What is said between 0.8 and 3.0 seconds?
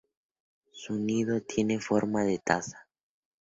nido tiene forma de taza.